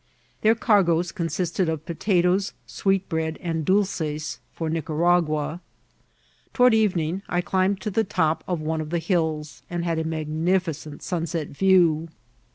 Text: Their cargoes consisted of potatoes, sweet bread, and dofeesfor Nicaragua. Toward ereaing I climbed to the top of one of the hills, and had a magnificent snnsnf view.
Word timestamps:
Their 0.41 0.55
cargoes 0.55 1.11
consisted 1.11 1.69
of 1.69 1.85
potatoes, 1.85 2.53
sweet 2.65 3.07
bread, 3.07 3.37
and 3.39 3.63
dofeesfor 3.63 4.71
Nicaragua. 4.71 5.61
Toward 6.53 6.73
ereaing 6.73 7.21
I 7.29 7.41
climbed 7.41 7.81
to 7.81 7.91
the 7.91 8.03
top 8.03 8.43
of 8.47 8.59
one 8.61 8.81
of 8.81 8.89
the 8.89 8.97
hills, 8.97 9.61
and 9.69 9.85
had 9.85 9.99
a 9.99 10.03
magnificent 10.03 11.01
snnsnf 11.01 11.49
view. 11.49 12.09